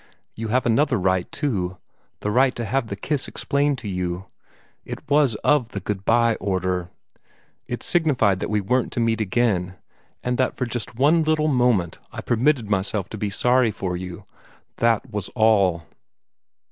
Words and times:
You 0.35 0.47
have 0.47 0.65
another 0.65 0.97
right 0.97 1.31
too 1.31 1.77
the 2.21 2.31
right 2.31 2.55
to 2.55 2.65
have 2.65 2.87
the 2.87 2.95
kiss 2.95 3.27
explained 3.27 3.77
to 3.77 3.87
you. 3.87 4.25
It 4.83 5.07
was 5.07 5.35
of 5.45 5.69
the 5.69 5.79
good 5.79 6.05
bye 6.05 6.33
order. 6.39 6.89
It 7.67 7.83
signified 7.83 8.39
that 8.39 8.49
we 8.49 8.61
weren't 8.61 8.91
to 8.93 8.99
meet 8.99 9.21
again, 9.21 9.75
and 10.23 10.39
that 10.39 10.57
just 10.69 10.89
for 10.89 10.97
one 10.97 11.23
little 11.23 11.49
moment 11.49 11.99
I 12.11 12.21
permitted 12.21 12.67
myself 12.67 13.09
to 13.09 13.17
be 13.19 13.29
sorry 13.29 13.69
for 13.69 13.95
you. 13.95 14.25
That 14.77 15.11
was 15.11 15.29
all." 15.35 15.83